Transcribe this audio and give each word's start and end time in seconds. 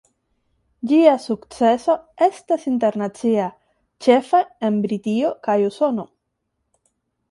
Ĝia 0.91 1.11
sukceso 1.25 1.97
estas 2.29 2.67
internacia, 2.73 3.47
ĉefe 4.07 4.43
en 4.71 4.85
Britio 4.89 5.39
kaj 5.49 5.63
Usono. 5.73 6.13